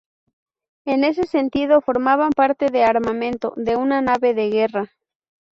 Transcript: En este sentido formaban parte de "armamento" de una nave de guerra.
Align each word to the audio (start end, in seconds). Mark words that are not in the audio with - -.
En 0.85 1.03
este 1.03 1.27
sentido 1.27 1.79
formaban 1.79 2.31
parte 2.31 2.71
de 2.71 2.83
"armamento" 2.83 3.53
de 3.55 3.75
una 3.75 4.01
nave 4.01 4.33
de 4.33 4.49
guerra. 4.49 4.89